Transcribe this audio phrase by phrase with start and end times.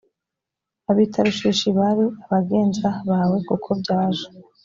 [0.89, 4.25] ab i tarushishi bari abagenza bawe kuko byaje